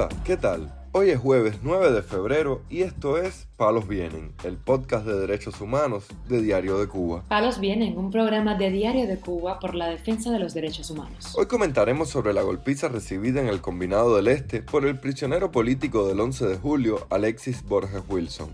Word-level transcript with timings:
Hola, 0.00 0.08
¿qué 0.24 0.38
tal? 0.38 0.72
Hoy 0.92 1.10
es 1.10 1.18
jueves 1.18 1.58
9 1.62 1.92
de 1.92 2.02
febrero 2.02 2.62
y 2.70 2.80
esto 2.80 3.18
es 3.18 3.48
Palos 3.58 3.86
Vienen, 3.86 4.32
el 4.44 4.56
podcast 4.56 5.04
de 5.04 5.12
derechos 5.20 5.60
humanos 5.60 6.06
de 6.26 6.40
Diario 6.40 6.78
de 6.78 6.88
Cuba. 6.88 7.22
Palos 7.28 7.60
Vienen, 7.60 7.98
un 7.98 8.10
programa 8.10 8.54
de 8.54 8.70
Diario 8.70 9.06
de 9.06 9.20
Cuba 9.20 9.60
por 9.60 9.74
la 9.74 9.88
defensa 9.88 10.30
de 10.30 10.38
los 10.38 10.54
derechos 10.54 10.90
humanos. 10.90 11.34
Hoy 11.36 11.44
comentaremos 11.44 12.08
sobre 12.08 12.32
la 12.32 12.40
golpiza 12.40 12.88
recibida 12.88 13.42
en 13.42 13.48
el 13.48 13.60
Combinado 13.60 14.16
del 14.16 14.28
Este 14.28 14.62
por 14.62 14.86
el 14.86 14.98
prisionero 14.98 15.50
político 15.50 16.08
del 16.08 16.18
11 16.20 16.46
de 16.46 16.56
julio, 16.56 17.06
Alexis 17.10 17.62
Borges 17.62 18.02
Wilson. 18.08 18.48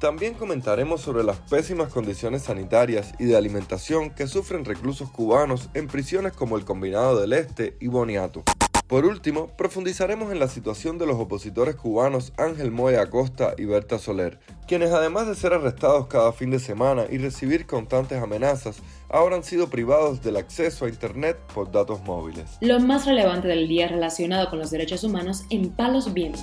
También 0.00 0.34
comentaremos 0.34 1.02
sobre 1.02 1.22
las 1.22 1.36
pésimas 1.36 1.92
condiciones 1.92 2.42
sanitarias 2.42 3.14
y 3.20 3.26
de 3.26 3.36
alimentación 3.36 4.10
que 4.10 4.26
sufren 4.26 4.64
reclusos 4.64 5.08
cubanos 5.08 5.68
en 5.74 5.86
prisiones 5.86 6.32
como 6.32 6.56
el 6.56 6.64
Combinado 6.64 7.20
del 7.20 7.32
Este 7.32 7.76
y 7.78 7.86
Boniato. 7.86 8.42
Por 8.90 9.04
último, 9.04 9.46
profundizaremos 9.56 10.32
en 10.32 10.40
la 10.40 10.48
situación 10.48 10.98
de 10.98 11.06
los 11.06 11.14
opositores 11.14 11.76
cubanos 11.76 12.32
Ángel 12.36 12.72
Moya 12.72 13.02
Acosta 13.02 13.54
y 13.56 13.64
Berta 13.64 14.00
Soler, 14.00 14.40
quienes 14.66 14.90
además 14.90 15.28
de 15.28 15.36
ser 15.36 15.52
arrestados 15.52 16.08
cada 16.08 16.32
fin 16.32 16.50
de 16.50 16.58
semana 16.58 17.04
y 17.08 17.18
recibir 17.18 17.68
constantes 17.68 18.20
amenazas, 18.20 18.82
ahora 19.08 19.36
han 19.36 19.44
sido 19.44 19.70
privados 19.70 20.24
del 20.24 20.38
acceso 20.38 20.86
a 20.86 20.88
Internet 20.88 21.36
por 21.54 21.70
datos 21.70 22.02
móviles. 22.02 22.58
Lo 22.60 22.80
más 22.80 23.06
relevante 23.06 23.46
del 23.46 23.68
día 23.68 23.86
relacionado 23.86 24.50
con 24.50 24.58
los 24.58 24.72
derechos 24.72 25.04
humanos 25.04 25.44
en 25.50 25.70
Palos 25.70 26.12
Vientos. 26.12 26.42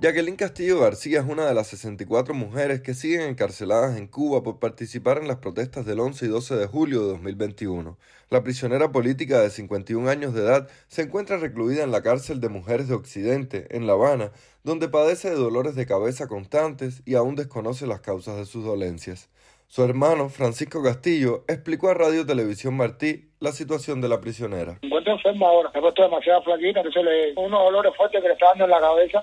Jacqueline 0.00 0.36
Castillo 0.36 0.78
García 0.78 1.18
es 1.18 1.26
una 1.26 1.46
de 1.46 1.54
las 1.54 1.66
64 1.66 2.32
mujeres 2.32 2.80
que 2.82 2.94
siguen 2.94 3.22
encarceladas 3.22 3.98
en 3.98 4.06
Cuba 4.06 4.44
por 4.44 4.60
participar 4.60 5.18
en 5.18 5.26
las 5.26 5.38
protestas 5.38 5.86
del 5.86 5.98
11 5.98 6.26
y 6.26 6.28
12 6.28 6.54
de 6.54 6.66
julio 6.68 7.00
de 7.00 7.08
2021. 7.08 7.98
La 8.30 8.44
prisionera 8.44 8.92
política 8.92 9.40
de 9.40 9.50
51 9.50 10.08
años 10.08 10.34
de 10.34 10.42
edad 10.42 10.68
se 10.86 11.02
encuentra 11.02 11.38
recluida 11.38 11.82
en 11.82 11.90
la 11.90 12.00
cárcel 12.00 12.40
de 12.40 12.48
mujeres 12.48 12.86
de 12.86 12.94
Occidente, 12.94 13.66
en 13.70 13.88
La 13.88 13.94
Habana, 13.94 14.30
donde 14.62 14.86
padece 14.86 15.30
de 15.30 15.34
dolores 15.34 15.74
de 15.74 15.86
cabeza 15.86 16.28
constantes 16.28 17.02
y 17.04 17.16
aún 17.16 17.34
desconoce 17.34 17.88
las 17.88 18.00
causas 18.00 18.36
de 18.36 18.46
sus 18.46 18.64
dolencias. 18.64 19.28
Su 19.66 19.82
hermano, 19.82 20.28
Francisco 20.28 20.80
Castillo, 20.80 21.42
explicó 21.48 21.90
a 21.90 21.94
Radio 21.94 22.24
Televisión 22.24 22.76
Martí 22.76 23.32
la 23.40 23.50
situación 23.50 24.00
de 24.00 24.08
la 24.08 24.20
prisionera. 24.20 24.78
Me 24.80 24.86
encuentro 24.86 25.14
enferma 25.14 25.48
ahora, 25.48 25.72
he 25.74 25.80
puesto 25.80 26.04
demasiada 26.04 26.40
flaquita, 26.42 26.78
entonces 26.82 27.02
le 27.02 27.32
unos 27.34 27.64
dolores 27.64 27.92
fuertes 27.96 28.22
que 28.22 28.28
le 28.28 28.34
está 28.34 28.46
dando 28.46 28.64
en 28.64 28.70
la 28.70 28.80
cabeza. 28.80 29.20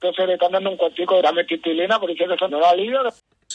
Entonces 0.00 0.26
le 0.28 0.34
están 0.34 0.52
dando 0.52 0.70
un 0.70 0.76
cuartico 0.76 1.16
de 1.16 1.22
la 1.22 1.32
metitilina, 1.32 1.98
por 1.98 2.08
eso 2.08 2.24
que 2.26 2.34
eso 2.34 2.48
no 2.48 2.60
da 2.60 2.70
alivio. 2.70 3.02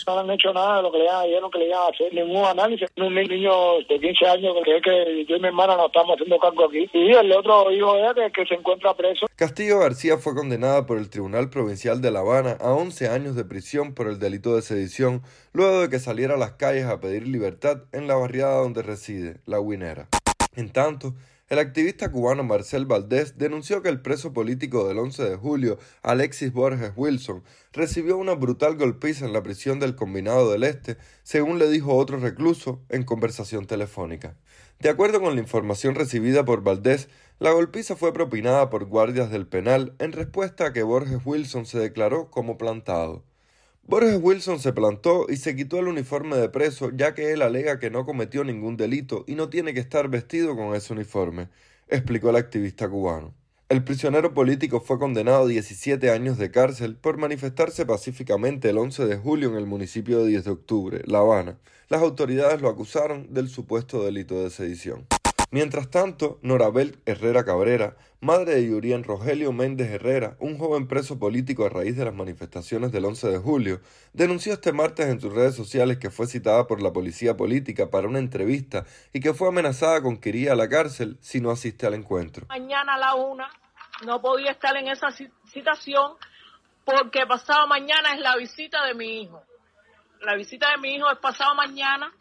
No 0.08 0.20
han 0.20 0.32
hecho 0.32 0.52
nada 0.52 0.78
de 0.78 0.82
lo 0.82 0.92
que 0.92 0.98
le 0.98 1.04
dijeron 1.04 1.52
que 1.52 1.60
le 1.60 1.68
iban 1.68 1.80
a 1.80 1.88
hacer, 1.88 2.14
ningún 2.14 2.44
análisis. 2.44 2.90
Un 2.98 3.14
niño 3.14 3.80
de 3.88 4.00
15 4.00 4.26
años 4.26 4.56
que 4.66 4.78
es 4.78 4.82
que 4.82 5.26
yo 5.26 5.36
y 5.38 5.40
mi 5.40 5.48
hermana 5.48 5.78
nos 5.78 5.86
estamos 5.86 6.16
haciendo 6.16 6.38
cargo 6.40 6.66
aquí. 6.66 6.90
Y 6.92 7.12
el 7.14 7.32
otro 7.32 7.72
hijo 7.72 7.94
de 7.94 8.08
él 8.26 8.32
que 8.34 8.46
se 8.46 8.56
encuentra 8.56 8.94
preso. 8.96 9.28
Castillo 9.36 9.80
García 9.80 10.18
fue 10.18 10.36
condenada 10.36 10.86
por 10.86 10.98
el 10.98 11.10
Tribunal 11.10 11.50
Provincial 11.50 12.02
de 12.02 12.12
La 12.12 12.20
Habana 12.20 12.58
a 12.60 12.74
11 12.74 13.08
años 13.08 13.36
de 13.36 13.46
prisión 13.46 13.94
por 13.94 14.08
el 14.08 14.20
delito 14.20 14.56
de 14.56 14.64
sedición, 14.64 15.22
luego 15.54 15.82
de 15.82 15.90
que 15.90 16.00
saliera 16.00 16.34
a 16.34 16.38
las 16.38 16.54
calles 16.54 16.86
a 16.86 17.00
pedir 17.00 17.26
libertad 17.28 17.84
en 17.94 18.08
la 18.08 18.16
barriada 18.16 18.58
donde 18.58 18.82
reside, 18.82 19.38
La 19.46 19.60
Guinera. 19.60 20.10
En 20.56 20.72
tanto, 20.74 21.14
el 21.54 21.60
activista 21.60 22.12
cubano 22.12 22.44
Marcel 22.44 22.88
Valdés 22.88 23.38
denunció 23.38 23.84
que 23.84 23.90
el 23.90 24.02
preso 24.02 24.34
político 24.34 24.88
del 24.88 24.98
11 24.98 25.24
de 25.24 25.36
julio, 25.36 25.78
Alexis 26.02 26.52
Borges 26.52 26.94
Wilson, 26.96 27.44
recibió 27.72 28.18
una 28.18 28.34
brutal 28.34 28.76
golpiza 28.76 29.26
en 29.26 29.34
la 29.34 29.44
prisión 29.44 29.80
del 29.80 29.96
Combinado 29.96 30.52
del 30.52 30.64
Este, 30.64 30.98
según 31.22 31.60
le 31.60 31.70
dijo 31.70 31.94
otro 31.96 32.18
recluso 32.18 32.82
en 32.90 33.04
conversación 33.04 33.68
telefónica. 33.68 34.36
De 34.80 34.90
acuerdo 34.90 35.22
con 35.22 35.36
la 35.36 35.42
información 35.42 35.94
recibida 35.94 36.44
por 36.44 36.64
Valdés, 36.64 37.08
la 37.38 37.52
golpiza 37.52 37.96
fue 37.96 38.14
propinada 38.14 38.72
por 38.72 38.86
guardias 38.86 39.30
del 39.30 39.46
penal 39.46 39.94
en 40.00 40.12
respuesta 40.12 40.66
a 40.66 40.74
que 40.74 40.82
Borges 40.82 41.20
Wilson 41.24 41.68
se 41.68 41.78
declaró 41.78 42.32
como 42.32 42.58
plantado. 42.58 43.24
Borges 43.86 44.18
Wilson 44.22 44.60
se 44.62 44.72
plantó 44.72 45.26
y 45.28 45.36
se 45.36 45.58
quitó 45.58 45.78
el 45.80 45.90
uniforme 45.90 46.38
de 46.38 46.48
preso 46.48 46.92
ya 46.96 47.14
que 47.14 47.34
él 47.34 47.42
alega 47.42 47.80
que 47.80 47.90
no 47.90 48.06
cometió 48.06 48.46
ningún 48.46 48.78
delito 48.78 49.26
y 49.28 49.36
no 49.36 49.50
tiene 49.50 49.74
que 49.74 49.82
estar 49.82 50.08
vestido 50.08 50.56
con 50.56 50.74
ese 50.74 50.94
uniforme, 50.94 51.50
explicó 51.90 52.30
el 52.30 52.38
activista 52.38 52.88
cubano. 52.88 53.34
El 53.68 53.84
prisionero 53.84 54.34
político 54.34 54.80
fue 54.80 55.00
condenado 55.00 55.44
a 55.44 55.48
17 55.48 56.12
años 56.12 56.38
de 56.38 56.50
cárcel 56.50 56.96
por 56.96 57.18
manifestarse 57.18 57.86
pacíficamente 57.86 58.70
el 58.70 58.78
11 58.78 59.06
de 59.06 59.18
julio 59.18 59.50
en 59.50 59.58
el 59.58 59.66
municipio 59.66 60.20
de 60.20 60.30
10 60.30 60.46
de 60.46 60.52
octubre, 60.52 61.02
La 61.06 61.20
Habana. 61.20 61.58
Las 61.90 62.02
autoridades 62.02 62.62
lo 62.62 62.70
acusaron 62.70 63.34
del 63.34 63.50
supuesto 63.50 64.06
delito 64.06 64.42
de 64.42 64.50
sedición. 64.50 65.08
Mientras 65.54 65.92
tanto, 65.92 66.40
Norabel 66.42 66.98
Herrera 67.06 67.46
Cabrera, 67.46 67.96
madre 68.22 68.56
de 68.56 68.68
Yurien 68.68 69.04
Rogelio 69.04 69.54
Méndez 69.54 69.92
Herrera, 69.92 70.36
un 70.40 70.58
joven 70.58 70.88
preso 70.88 71.20
político 71.20 71.64
a 71.64 71.70
raíz 71.70 71.96
de 71.96 72.06
las 72.06 72.16
manifestaciones 72.16 72.92
del 72.92 73.06
11 73.06 73.28
de 73.28 73.38
julio, 73.38 73.80
denunció 74.14 74.54
este 74.54 74.74
martes 74.74 75.10
en 75.10 75.22
sus 75.22 75.32
redes 75.32 75.56
sociales 75.56 76.00
que 76.00 76.10
fue 76.10 76.26
citada 76.26 76.66
por 76.66 76.82
la 76.82 76.92
policía 76.92 77.38
política 77.38 77.92
para 77.92 78.08
una 78.08 78.18
entrevista 78.18 78.86
y 79.14 79.20
que 79.20 79.36
fue 79.36 79.48
amenazada 79.48 80.02
con 80.02 80.18
que 80.18 80.30
iría 80.30 80.54
a 80.54 80.56
la 80.56 80.68
cárcel 80.68 81.20
si 81.22 81.40
no 81.40 81.52
asiste 81.52 81.86
al 81.86 81.94
encuentro. 81.94 82.48
Mañana 82.50 82.96
a 82.96 82.98
la 82.98 83.14
una 83.14 83.48
no 84.08 84.24
podía 84.24 84.50
estar 84.50 84.76
en 84.76 84.88
esa 84.88 85.10
citación 85.46 86.14
porque 86.84 87.28
pasado 87.28 87.68
mañana 87.68 88.16
es 88.16 88.22
la 88.22 88.38
visita 88.38 88.84
de 88.88 88.96
mi 88.96 89.22
hijo. 89.22 89.40
La 90.22 90.34
visita 90.34 90.72
de 90.72 90.78
mi 90.80 90.96
hijo 90.96 91.12
es 91.12 91.20
pasado 91.20 91.54
mañana 91.54 92.12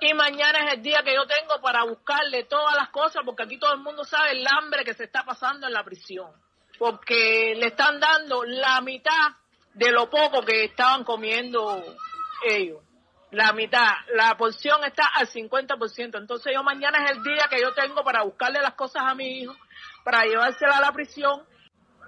y 0.00 0.14
mañana 0.14 0.66
es 0.66 0.74
el 0.74 0.82
día 0.82 1.02
que 1.04 1.14
yo 1.14 1.26
tengo 1.26 1.60
para 1.60 1.84
buscarle 1.84 2.44
todas 2.44 2.74
las 2.74 2.88
cosas, 2.88 3.22
porque 3.24 3.42
aquí 3.42 3.58
todo 3.58 3.74
el 3.74 3.80
mundo 3.80 4.02
sabe 4.04 4.32
el 4.32 4.46
hambre 4.46 4.82
que 4.82 4.94
se 4.94 5.04
está 5.04 5.24
pasando 5.24 5.66
en 5.66 5.74
la 5.74 5.84
prisión, 5.84 6.32
porque 6.78 7.54
le 7.56 7.66
están 7.66 8.00
dando 8.00 8.42
la 8.44 8.80
mitad 8.80 9.36
de 9.74 9.92
lo 9.92 10.08
poco 10.08 10.42
que 10.42 10.64
estaban 10.64 11.04
comiendo 11.04 11.84
ellos. 12.48 12.80
La 13.32 13.52
mitad, 13.52 13.92
la 14.14 14.36
porción 14.36 14.82
está 14.84 15.06
al 15.14 15.28
50%. 15.28 16.18
Entonces 16.18 16.52
yo 16.52 16.64
mañana 16.64 17.04
es 17.04 17.12
el 17.12 17.22
día 17.22 17.46
que 17.48 17.60
yo 17.60 17.72
tengo 17.74 18.02
para 18.02 18.24
buscarle 18.24 18.60
las 18.60 18.74
cosas 18.74 19.02
a 19.06 19.14
mi 19.14 19.42
hijo, 19.42 19.54
para 20.02 20.24
llevársela 20.24 20.78
a 20.78 20.80
la 20.80 20.92
prisión. 20.92 21.44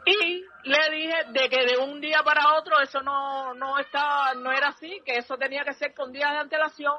Y 0.04 0.42
le 0.64 0.90
dije 0.90 1.14
de 1.28 1.48
que 1.48 1.64
de 1.64 1.76
un 1.76 2.00
día 2.00 2.22
para 2.24 2.56
otro 2.56 2.80
eso 2.80 3.02
no, 3.02 3.54
no 3.54 3.78
estaba, 3.78 4.34
no 4.34 4.50
era 4.50 4.68
así, 4.68 5.00
que 5.04 5.18
eso 5.18 5.36
tenía 5.36 5.62
que 5.62 5.74
ser 5.74 5.94
con 5.94 6.10
días 6.10 6.32
de 6.32 6.38
antelación 6.38 6.94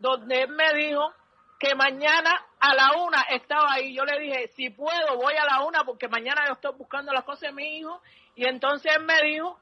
donde 0.00 0.42
él 0.42 0.48
me 0.48 0.74
dijo 0.74 1.12
que 1.58 1.74
mañana 1.74 2.30
a 2.58 2.74
la 2.74 2.92
una 2.96 3.22
estaba 3.28 3.74
ahí. 3.74 3.94
Yo 3.94 4.04
le 4.04 4.18
dije, 4.18 4.48
si 4.56 4.70
puedo, 4.70 5.16
voy 5.16 5.34
a 5.34 5.44
la 5.44 5.62
una 5.64 5.84
porque 5.84 6.08
mañana 6.08 6.46
yo 6.46 6.54
estoy 6.54 6.72
buscando 6.76 7.12
las 7.12 7.24
cosas 7.24 7.50
de 7.50 7.52
mi 7.52 7.78
hijo. 7.78 8.00
Y 8.34 8.48
entonces 8.48 8.96
él 8.96 9.04
me 9.04 9.20
dijo 9.22 9.60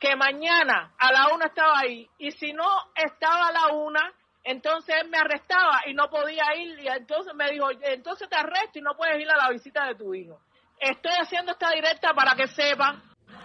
que 0.00 0.16
mañana 0.16 0.94
a 0.98 1.12
la 1.12 1.28
una 1.34 1.46
estaba 1.46 1.78
ahí. 1.78 2.08
Y 2.18 2.30
si 2.32 2.52
no 2.52 2.66
estaba 2.94 3.48
a 3.48 3.52
la 3.52 3.66
una, 3.74 4.12
entonces 4.44 4.96
él 5.02 5.10
me 5.10 5.18
arrestaba 5.18 5.82
y 5.86 5.92
no 5.92 6.08
podía 6.08 6.54
ir. 6.56 6.78
Y 6.80 6.88
entonces 6.88 7.34
me 7.34 7.50
dijo, 7.50 7.68
entonces 7.82 8.28
te 8.30 8.36
arresto 8.36 8.78
y 8.78 8.82
no 8.82 8.96
puedes 8.96 9.20
ir 9.20 9.30
a 9.30 9.36
la 9.36 9.50
visita 9.50 9.84
de 9.86 9.94
tu 9.94 10.14
hijo. 10.14 10.40
Estoy 10.78 11.12
haciendo 11.20 11.52
esta 11.52 11.70
directa 11.70 12.14
para 12.14 12.34
que 12.34 12.48
sepan 12.48 13.02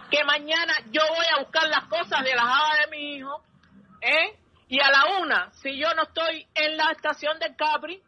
que 0.10 0.24
mañana 0.24 0.74
yo 0.92 1.02
voy 1.10 1.26
a 1.34 1.42
buscar 1.42 1.68
las 1.68 1.86
cosas 1.86 2.24
de 2.24 2.36
la 2.36 2.44
java 2.44 2.76
de 2.82 2.88
mi 2.92 3.16
hijo, 3.16 3.44
¿eh? 4.02 4.41
Y 4.72 4.80
a 4.80 4.90
la 4.90 5.22
una, 5.22 5.52
si 5.62 5.78
yo 5.78 5.88
no 5.98 6.04
estoy 6.04 6.48
en 6.56 6.78
la 6.78 6.94
estación 6.94 7.38
del 7.40 7.58
Capri, 7.58 8.02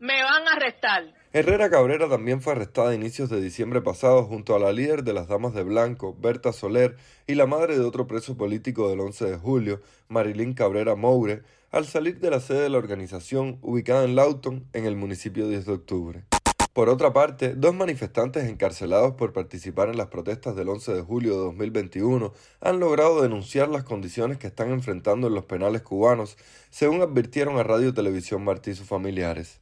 me 0.00 0.22
van 0.22 0.46
a 0.46 0.52
arrestar. 0.52 1.14
Herrera 1.32 1.70
Cabrera 1.70 2.10
también 2.10 2.42
fue 2.42 2.52
arrestada 2.52 2.90
a 2.90 2.94
inicios 2.94 3.30
de 3.30 3.40
diciembre 3.40 3.80
pasado 3.80 4.24
junto 4.24 4.54
a 4.54 4.58
la 4.58 4.70
líder 4.70 5.02
de 5.02 5.14
las 5.14 5.28
Damas 5.28 5.54
de 5.54 5.62
Blanco, 5.62 6.14
Berta 6.20 6.52
Soler, 6.52 6.98
y 7.26 7.36
la 7.36 7.46
madre 7.46 7.78
de 7.78 7.86
otro 7.86 8.06
preso 8.06 8.36
político 8.36 8.90
del 8.90 9.00
11 9.00 9.30
de 9.30 9.36
julio, 9.38 9.80
Marilyn 10.08 10.52
Cabrera 10.52 10.94
Moure, 10.94 11.42
al 11.70 11.86
salir 11.86 12.20
de 12.20 12.30
la 12.30 12.40
sede 12.40 12.64
de 12.64 12.68
la 12.68 12.76
organización 12.76 13.58
ubicada 13.62 14.04
en 14.04 14.14
Lawton, 14.14 14.68
en 14.74 14.84
el 14.84 14.96
municipio 14.96 15.48
10 15.48 15.64
de 15.64 15.72
octubre. 15.72 16.24
Por 16.72 16.88
otra 16.88 17.12
parte, 17.12 17.54
dos 17.56 17.74
manifestantes 17.74 18.44
encarcelados 18.44 19.14
por 19.14 19.32
participar 19.32 19.88
en 19.88 19.96
las 19.96 20.06
protestas 20.06 20.54
del 20.54 20.68
11 20.68 20.94
de 20.94 21.02
julio 21.02 21.32
de 21.32 21.38
2021 21.38 22.32
han 22.60 22.78
logrado 22.78 23.22
denunciar 23.22 23.68
las 23.68 23.82
condiciones 23.82 24.38
que 24.38 24.46
están 24.46 24.70
enfrentando 24.70 25.26
en 25.26 25.34
los 25.34 25.46
penales 25.46 25.82
cubanos, 25.82 26.36
según 26.70 27.02
advirtieron 27.02 27.58
a 27.58 27.64
Radio 27.64 27.92
Televisión 27.92 28.44
Martí 28.44 28.70
y 28.70 28.74
sus 28.74 28.86
familiares. 28.86 29.60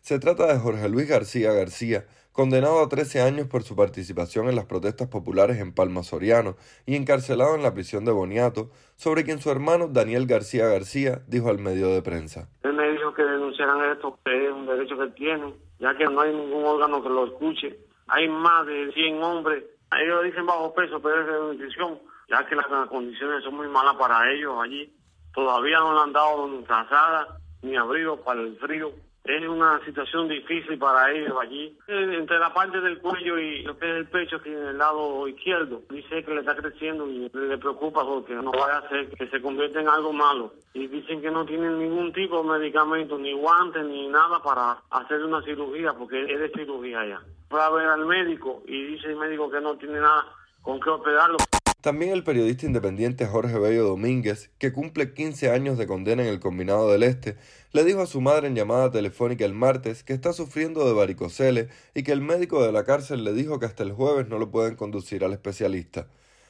Se 0.00 0.18
trata 0.18 0.52
de 0.52 0.58
Jorge 0.58 0.88
Luis 0.88 1.08
García 1.08 1.52
García, 1.52 2.06
condenado 2.32 2.80
a 2.80 2.88
13 2.88 3.20
años 3.20 3.46
por 3.46 3.62
su 3.62 3.76
participación 3.76 4.48
en 4.48 4.56
las 4.56 4.66
protestas 4.66 5.06
populares 5.06 5.58
en 5.58 5.72
Palma 5.72 6.02
Soriano 6.02 6.56
y 6.86 6.96
encarcelado 6.96 7.54
en 7.54 7.62
la 7.62 7.72
prisión 7.72 8.04
de 8.04 8.10
Boniato, 8.10 8.70
sobre 8.96 9.22
quien 9.22 9.38
su 9.38 9.52
hermano 9.52 9.86
Daniel 9.86 10.26
García 10.26 10.66
García 10.66 11.22
dijo 11.28 11.50
al 11.50 11.58
medio 11.58 11.88
de 11.94 12.02
prensa. 12.02 12.48
Él 12.64 12.72
me 12.72 12.90
dijo 12.90 13.14
que 13.14 13.22
denunciaran 13.22 13.92
esto, 13.92 14.18
es 14.24 14.52
un 14.52 14.66
derecho 14.66 14.96
que 14.98 15.04
ya 15.78 15.96
que 15.96 16.04
no 16.04 16.20
hay 16.20 16.34
ningún 16.34 16.64
órgano 16.64 17.02
que 17.02 17.08
lo 17.08 17.26
escuche. 17.26 17.78
Hay 18.08 18.28
más 18.28 18.66
de 18.66 18.92
100 18.92 19.22
hombres, 19.22 19.64
ellos 19.92 20.24
dicen 20.24 20.46
bajo 20.46 20.74
peso, 20.74 21.00
pero 21.00 21.20
es 21.20 21.26
de 21.26 21.32
nutrición, 21.32 21.98
ya 22.28 22.46
que 22.46 22.56
las 22.56 22.66
condiciones 22.88 23.42
son 23.44 23.56
muy 23.56 23.68
malas 23.68 23.96
para 23.96 24.30
ellos 24.30 24.54
allí. 24.62 24.92
Todavía 25.34 25.78
no 25.78 25.94
le 25.94 26.00
han 26.00 26.12
dado 26.12 26.48
ni 26.48 26.64
casada 26.64 27.38
ni 27.62 27.76
abrigo 27.76 28.22
para 28.22 28.40
el 28.40 28.56
frío. 28.58 28.92
Es 29.28 29.46
una 29.46 29.78
situación 29.84 30.26
difícil 30.26 30.78
para 30.78 31.12
ellos 31.12 31.36
allí. 31.38 31.76
Entre 31.86 32.38
la 32.38 32.54
parte 32.54 32.80
del 32.80 32.98
cuello 32.98 33.38
y 33.38 33.62
lo 33.62 33.78
que 33.78 33.84
es 33.84 33.96
el 33.98 34.06
pecho, 34.06 34.40
que 34.40 34.50
en 34.50 34.68
el 34.68 34.78
lado 34.78 35.28
izquierdo, 35.28 35.82
dice 35.90 36.24
que 36.24 36.32
le 36.32 36.40
está 36.40 36.56
creciendo 36.56 37.06
y 37.06 37.30
le 37.30 37.58
preocupa 37.58 38.06
porque 38.06 38.32
no 38.34 38.50
vaya 38.52 38.78
a 38.78 38.88
ser 38.88 39.10
que 39.10 39.28
se 39.28 39.42
convierta 39.42 39.82
en 39.82 39.88
algo 39.90 40.14
malo. 40.14 40.54
Y 40.72 40.86
dicen 40.86 41.20
que 41.20 41.30
no 41.30 41.44
tienen 41.44 41.78
ningún 41.78 42.10
tipo 42.14 42.42
de 42.42 42.58
medicamento, 42.58 43.18
ni 43.18 43.34
guantes, 43.34 43.84
ni 43.84 44.08
nada 44.08 44.42
para 44.42 44.78
hacer 44.90 45.22
una 45.22 45.42
cirugía, 45.42 45.92
porque 45.92 46.22
es 46.22 46.40
de 46.40 46.48
cirugía 46.48 47.04
ya. 47.04 47.20
Fue 47.50 47.60
a 47.62 47.68
ver 47.68 47.86
al 47.86 48.06
médico 48.06 48.62
y 48.66 48.82
dice 48.82 49.08
el 49.08 49.16
médico 49.16 49.50
que 49.50 49.60
no 49.60 49.76
tiene 49.76 50.00
nada 50.00 50.24
con 50.62 50.80
qué 50.80 50.88
operarlo. 50.88 51.36
También 51.80 52.10
el 52.10 52.24
periodista 52.24 52.66
independiente 52.66 53.24
Jorge 53.24 53.56
Bello 53.56 53.84
Domínguez, 53.84 54.50
que 54.58 54.72
cumple 54.72 55.14
15 55.14 55.52
años 55.52 55.78
de 55.78 55.86
condena 55.86 56.22
en 56.24 56.28
el 56.28 56.40
Combinado 56.40 56.90
del 56.90 57.04
Este, 57.04 57.36
le 57.70 57.84
dijo 57.84 58.00
a 58.00 58.06
su 58.06 58.20
madre 58.20 58.48
en 58.48 58.56
llamada 58.56 58.90
telefónica 58.90 59.44
el 59.44 59.54
martes 59.54 60.02
que 60.02 60.12
está 60.12 60.32
sufriendo 60.32 60.84
de 60.84 60.92
varicocele 60.92 61.68
y 61.94 62.02
que 62.02 62.10
el 62.10 62.20
médico 62.20 62.64
de 62.64 62.72
la 62.72 62.82
cárcel 62.82 63.22
le 63.22 63.32
dijo 63.32 63.60
que 63.60 63.66
hasta 63.66 63.84
el 63.84 63.92
jueves 63.92 64.26
no 64.26 64.40
lo 64.40 64.50
pueden 64.50 64.74
conducir 64.74 65.22
al 65.22 65.32
especialista. 65.32 66.08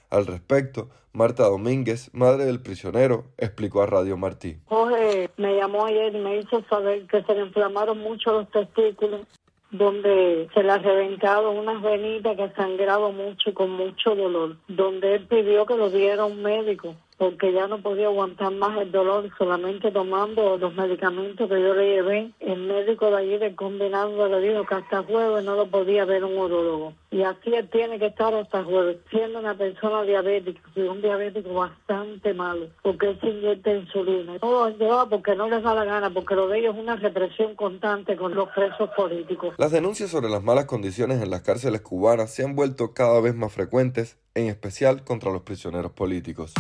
Al 0.09 0.25
respecto, 0.27 0.89
Marta 1.13 1.43
Domínguez, 1.43 2.09
madre 2.15 2.47
del 2.47 2.63
prisionero, 2.63 3.27
explicó 3.37 3.83
a 3.83 3.87
Radio 3.87 4.17
Martí. 4.17 4.57
Jorge 4.65 5.29
me 5.37 5.57
llamó 5.57 5.85
ayer 5.85 6.15
y 6.15 6.21
me 6.21 6.39
hizo 6.39 6.65
saber 6.71 7.07
que 7.07 7.23
se 7.25 7.35
le 7.35 7.43
inflamaron 7.43 7.99
mucho 7.99 8.33
los 8.33 8.51
testículos 8.51 9.27
donde 9.71 10.49
se 10.55 10.63
le 10.63 10.71
ha 10.71 10.79
reventado 10.79 11.51
unas 11.51 11.83
venitas 11.83 12.37
que 12.37 12.49
sangrado 12.51 13.13
mucho 13.13 13.53
con 13.53 13.71
mucho 13.71 14.15
dolor, 14.15 14.57
donde 14.67 15.17
él 15.17 15.27
pidió 15.27 15.67
que 15.67 15.77
lo 15.77 15.91
diera 15.91 16.25
un 16.25 16.43
médico 16.43 16.95
porque 17.19 17.53
ya 17.53 17.67
no 17.67 17.83
podía 17.83 18.07
aguantar 18.07 18.53
más 18.53 18.79
el 18.79 18.93
dolor 18.93 19.29
solamente 19.37 19.91
tomando 19.91 20.57
los 20.57 20.75
medicamentos 20.75 21.49
que 21.49 21.61
yo 21.61 21.75
le 21.75 21.97
llevé. 21.97 22.31
El 22.39 22.61
médico 22.61 23.11
de 23.11 23.17
allí 23.17 23.39
del 23.39 23.57
combinado 23.57 24.29
le 24.29 24.41
dijo 24.41 24.65
que 24.65 24.77
hasta 24.77 25.03
jueves 25.03 25.45
no 25.45 25.57
lo 25.57 25.67
podía 25.67 26.05
ver 26.05 26.25
un 26.25 26.39
urologo. 26.39 26.95
Y 27.11 27.23
así 27.23 27.55
él 27.55 27.69
tiene 27.71 27.99
que 27.99 28.07
estar 28.07 28.33
hasta 28.35 28.63
jueves, 28.63 28.99
siendo 29.11 29.41
una 29.41 29.57
persona 29.57 30.03
diabética, 30.03 30.61
y 30.77 30.81
un 30.83 31.01
diabético 31.01 31.55
bastante 31.55 32.35
malo, 32.35 32.69
porque 32.83 33.09
él 33.11 33.19
se 33.21 33.29
inyecta 33.29 33.75
insulina. 33.75 34.35
No 34.41 34.69
lo 34.69 35.09
porque 35.09 35.35
no 35.35 35.49
les 35.49 35.63
da 35.63 35.75
la 35.75 35.85
gana, 35.85 36.11
porque 36.11 36.37
lo 36.37 36.47
de 36.49 36.61
ellos 36.61 36.75
es 36.75 36.81
una 36.81 36.97
represión 36.97 37.55
constante 37.57 38.17
con 38.17 38.35
los 38.35 38.49
presos 38.51 38.91
políticos. 38.97 39.55
Las 39.57 39.73
denuncias 39.73 40.11
sobre 40.11 40.29
las 40.29 40.43
malas 40.43 40.67
condiciones 40.67 41.21
en 41.21 41.31
las 41.31 41.43
cárceles 41.43 41.81
cubanas 41.81 42.33
se 42.33 42.45
han 42.45 42.55
vuelto 42.55 42.93
cada 42.93 43.21
vez 43.21 43.35
más 43.35 43.53
frecuentes, 43.53 44.19
en 44.39 44.49
especial 44.49 45.05
contra 45.05 45.31
los 45.33 45.43
prisioneros 45.43 45.93
políticos. 45.93 46.53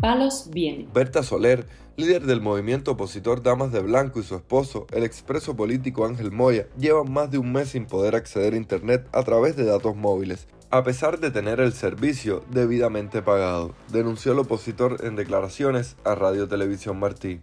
Palos 0.00 0.48
viene. 0.52 0.88
Berta 0.94 1.22
Soler, 1.22 1.66
líder 1.96 2.22
del 2.24 2.40
movimiento 2.40 2.92
opositor 2.92 3.42
Damas 3.42 3.72
de 3.72 3.80
Blanco 3.80 4.20
y 4.20 4.22
su 4.22 4.36
esposo, 4.36 4.86
el 4.92 5.02
expreso 5.02 5.56
político 5.56 6.06
Ángel 6.06 6.30
Moya, 6.30 6.68
llevan 6.78 7.12
más 7.12 7.30
de 7.30 7.38
un 7.38 7.52
mes 7.52 7.70
sin 7.70 7.86
poder 7.86 8.14
acceder 8.14 8.54
a 8.54 8.56
Internet 8.56 9.06
a 9.12 9.22
través 9.24 9.56
de 9.56 9.64
datos 9.64 9.96
móviles, 9.96 10.46
a 10.70 10.84
pesar 10.84 11.18
de 11.18 11.30
tener 11.30 11.60
el 11.60 11.72
servicio 11.72 12.44
debidamente 12.50 13.22
pagado, 13.22 13.74
denunció 13.90 14.32
el 14.32 14.40
opositor 14.40 14.98
en 15.02 15.16
declaraciones 15.16 15.96
a 16.04 16.14
Radio 16.14 16.46
Televisión 16.46 17.00
Martí. 17.00 17.40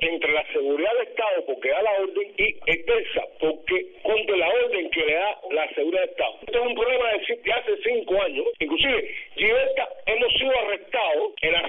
Entre 0.00 0.32
la 0.32 0.44
seguridad 0.52 0.92
del 0.94 1.08
Estado 1.08 1.44
porque 1.46 1.68
da 1.68 1.82
la 1.82 1.92
orden 1.92 2.32
y 2.36 2.56
expresa 2.66 3.22
porque 3.38 3.86
contra 4.02 4.36
la 4.36 4.48
orden 4.48 4.90
que 4.90 5.04
le 5.04 5.14
da 5.14 5.38
la 5.50 5.68
seguridad 5.74 6.00
del 6.00 6.10
Estado. 6.10 6.34
Este 6.42 6.58
es 6.58 6.66
un 6.66 6.74
problema 6.74 7.04
de 7.10 7.52
hace 7.52 7.76
cinco 7.82 8.22
años. 8.22 8.46
Inclusive, 8.58 9.14
Giberta 9.36 9.88
hemos 10.06 10.32
sido 10.34 10.58
arrestados 10.58 11.32
en 11.42 11.52
la 11.52 11.62
de 11.62 11.68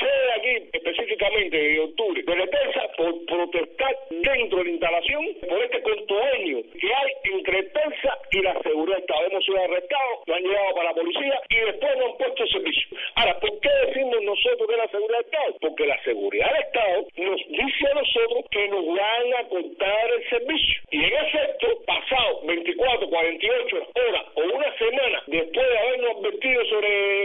específicamente 1.21 1.57
de 1.57 1.79
octubre, 1.79 2.23
de 2.23 2.35
defensa 2.35 2.81
por 2.97 3.25
protestar 3.25 3.95
dentro 4.09 4.57
de 4.59 4.63
la 4.65 4.71
instalación 4.71 5.25
por 5.47 5.63
este 5.63 5.81
contubenio 5.81 6.63
que 6.79 6.88
hay 6.88 7.12
entre 7.33 7.63
PERSA 7.63 8.18
y 8.31 8.41
la 8.41 8.62
seguridad 8.62 8.95
del 8.95 9.03
Estado. 9.03 9.27
Hemos 9.27 9.45
sido 9.45 9.63
arrestados, 9.63 10.19
lo 10.25 10.35
han 10.35 10.44
llevado 10.44 10.75
para 10.75 10.89
la 10.89 10.95
policía 10.95 11.41
y 11.50 11.56
después 11.56 11.97
nos 11.97 12.12
han 12.12 12.18
puesto 12.18 12.47
servicio. 12.47 12.97
Ahora, 13.15 13.39
¿por 13.39 13.59
qué 13.59 13.69
decimos 13.85 14.21
nosotros 14.23 14.68
que 14.68 14.73
es 14.73 14.77
la 14.77 14.88
seguridad 14.88 15.18
del 15.18 15.25
Estado? 15.25 15.56
Porque 15.62 15.85
la 15.85 16.03
seguridad 16.03 16.53
del 16.53 16.63
Estado 16.63 17.07
nos 17.18 17.41
dice 17.47 17.88
a 17.91 17.94
nosotros 17.94 18.45
que 18.51 18.67
nos 18.67 18.85
van 18.88 19.33
a 19.39 19.50
contar 19.50 20.12
el 20.17 20.29
servicio. 20.29 20.81
Y 20.91 21.03
en 21.03 21.13
efecto, 21.13 21.67
pasado 21.85 22.41
24, 22.45 23.09
48 23.09 23.77
horas 23.77 24.24
o 24.35 24.41
una 24.41 24.77
semana 24.77 25.24
después 25.27 25.69
de 25.69 25.77
habernos 25.77 26.17
advertido 26.17 26.65
sobre 26.65 27.20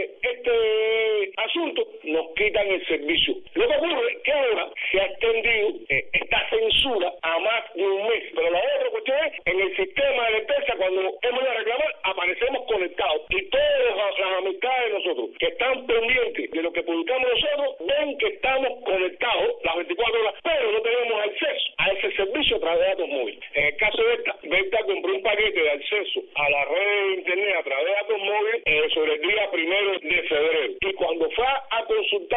nos 2.47 2.53
quitan 2.53 2.67
el 2.67 2.85
servicio. 2.87 3.35
Lo 3.55 3.67
que 3.67 3.75
ocurre 3.75 4.11
es 4.11 4.23
que 4.23 4.31
ahora 4.31 4.69
se 4.91 5.01
ha 5.01 5.05
extendido 5.05 5.69
eh, 5.89 6.07
esta 6.13 6.49
censura 6.49 7.13
a 7.21 7.39
más 7.39 7.73
de 7.73 7.83
un 7.83 8.07
mes. 8.07 8.23
Pero 8.35 8.51
la 8.51 8.59
otra 8.59 8.89
cuestión 8.91 9.17
es, 9.25 9.33
en 9.45 9.59
el 9.61 9.75
sistema 9.75 10.29
de 10.29 10.33
defensa, 10.41 10.75
cuando 10.77 11.01
hemos 11.21 11.43
de 11.43 11.53
reclamar, 11.53 11.95
aparecemos 12.03 12.65
conectados. 12.67 13.21
Y 13.29 13.49
todas 13.49 14.19
las 14.19 14.37
amistades 14.37 14.91
de 14.91 14.99
nosotros 14.99 15.29
que 15.39 15.47
están 15.47 15.85
pendientes 15.87 16.51
de 16.51 16.61
lo 16.61 16.71
que 16.71 16.83
publicamos 16.83 17.29
nosotros, 17.29 17.75
ven 17.79 18.17
que 18.17 18.27
estamos 18.27 18.83
conectados 18.83 19.55
las 19.63 19.75
24 19.75 20.21
horas, 20.21 20.33
pero 20.43 20.71
no 20.71 20.81
tenemos 20.81 21.25
acceso 21.25 21.65
a 21.77 21.91
ese 21.91 22.11
servicio 22.15 22.57
a 22.57 22.59
través 22.59 22.79
de 22.79 22.87
datos 22.87 23.09
móviles. 23.09 23.39
En 23.53 23.65
el 23.65 23.75
caso 23.77 24.03
de 24.03 24.13
esta, 24.13 24.35
Berta 24.43 24.83
compró 24.85 25.13
un 25.13 25.23
paquete 25.23 25.61
de 25.61 25.71
acceso 25.71 26.21
a 26.35 26.49
la 26.49 26.65
red 26.65 27.07
de 27.07 27.13
internet 27.15 27.55
a 27.59 27.63
través 27.63 27.85
de 27.85 27.91
datos 27.91 28.19
móviles 28.19 28.61
eh, 28.65 28.89
sobre 28.93 29.13
el 29.13 29.21
día 29.21 29.51
primero 29.51 29.91
de 29.99 30.23
febrero. 30.23 30.73
Y 30.81 30.93
cuando 30.93 31.29
fue 31.31 31.45
a 31.45 31.85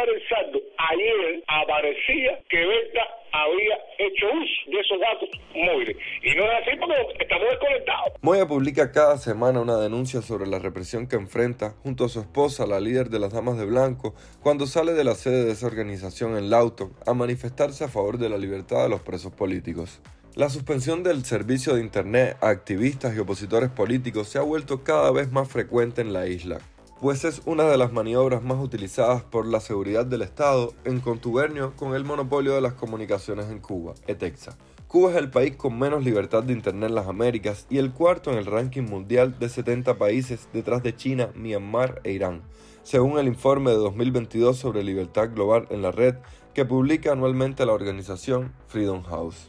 el 0.08 0.28
saldo, 0.28 0.60
ayer 0.78 1.42
aparecía 1.46 2.38
que 2.48 2.64
Berta 2.64 3.00
había 3.32 3.76
hecho 3.98 4.26
uso 4.26 4.70
de 4.70 4.80
esos 4.80 5.00
datos 5.00 5.28
móviles. 5.54 5.96
Y 6.22 6.34
no 6.34 6.44
es 6.44 6.50
así 6.62 6.76
porque 6.78 6.94
estamos 7.20 7.48
desconectados. 7.50 8.12
Moya 8.22 8.46
publica 8.46 8.92
cada 8.92 9.18
semana 9.18 9.60
una 9.60 9.76
denuncia 9.76 10.22
sobre 10.22 10.46
la 10.46 10.58
represión 10.58 11.06
que 11.06 11.16
enfrenta 11.16 11.74
junto 11.82 12.04
a 12.04 12.08
su 12.08 12.20
esposa, 12.20 12.66
la 12.66 12.80
líder 12.80 13.08
de 13.08 13.18
las 13.18 13.32
Damas 13.32 13.58
de 13.58 13.66
Blanco, 13.66 14.14
cuando 14.42 14.66
sale 14.66 14.92
de 14.92 15.04
la 15.04 15.14
sede 15.14 15.44
de 15.44 15.52
esa 15.52 15.66
organización 15.66 16.36
en 16.36 16.50
Lauton 16.50 16.92
a 17.06 17.14
manifestarse 17.14 17.84
a 17.84 17.88
favor 17.88 18.18
de 18.18 18.28
la 18.28 18.38
libertad 18.38 18.82
de 18.82 18.88
los 18.88 19.00
presos 19.00 19.32
políticos. 19.32 20.00
La 20.36 20.48
suspensión 20.48 21.02
del 21.02 21.24
servicio 21.24 21.74
de 21.74 21.80
Internet 21.80 22.36
a 22.40 22.50
activistas 22.50 23.16
y 23.16 23.18
opositores 23.18 23.68
políticos 23.68 24.28
se 24.28 24.38
ha 24.38 24.42
vuelto 24.42 24.84
cada 24.84 25.10
vez 25.10 25.32
más 25.32 25.48
frecuente 25.48 26.02
en 26.02 26.12
la 26.12 26.28
isla, 26.28 26.60
pues 27.00 27.24
es 27.24 27.40
una 27.46 27.64
de 27.64 27.78
las 27.78 27.92
maniobras 27.92 28.42
más 28.42 28.62
utilizadas 28.62 29.22
por 29.22 29.46
la 29.46 29.60
seguridad 29.60 30.04
del 30.04 30.20
Estado 30.20 30.74
en 30.84 31.00
contubernio 31.00 31.74
con 31.74 31.94
el 31.94 32.04
monopolio 32.04 32.54
de 32.54 32.60
las 32.60 32.74
comunicaciones 32.74 33.50
en 33.50 33.58
Cuba, 33.58 33.94
ETEXA. 34.06 34.56
Cuba 34.86 35.12
es 35.12 35.16
el 35.16 35.30
país 35.30 35.56
con 35.56 35.78
menos 35.78 36.04
libertad 36.04 36.42
de 36.42 36.52
Internet 36.52 36.90
en 36.90 36.94
las 36.94 37.06
Américas 37.06 37.66
y 37.70 37.78
el 37.78 37.92
cuarto 37.92 38.30
en 38.30 38.38
el 38.38 38.46
ranking 38.46 38.82
mundial 38.82 39.38
de 39.38 39.48
70 39.48 39.96
países 39.96 40.48
detrás 40.52 40.82
de 40.82 40.94
China, 40.94 41.30
Myanmar 41.34 42.00
e 42.04 42.12
Irán, 42.12 42.42
según 42.82 43.18
el 43.18 43.28
informe 43.28 43.70
de 43.70 43.76
2022 43.76 44.58
sobre 44.58 44.84
libertad 44.84 45.30
global 45.32 45.66
en 45.70 45.80
la 45.80 45.92
red 45.92 46.16
que 46.52 46.66
publica 46.66 47.12
anualmente 47.12 47.64
la 47.64 47.72
organización 47.72 48.52
Freedom 48.66 49.02
House. 49.04 49.48